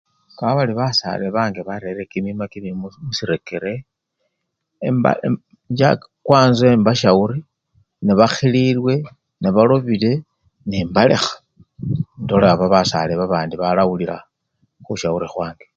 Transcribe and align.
Kaba 0.37 0.57
bari 0.57 0.73
basale 0.79 1.25
bange 1.35 1.61
barerire 1.69 2.03
kimima 2.11 2.43
kimibii 2.51 2.99
musirekere 3.05 3.73
emba! 4.87 5.11
inch! 5.27 5.83
kwanza 6.25 6.65
embasyawuri, 6.75 7.39
nebakhililwe, 8.05 8.93
nebalobile 9.41 10.11
nembalekha 10.69 11.35
nendola 12.17 12.45
aba 12.53 12.65
basale 12.73 13.13
babandi 13.15 13.55
balawulila 13.57 14.15
khusyawuri 14.85 15.27
khwange. 15.31 15.65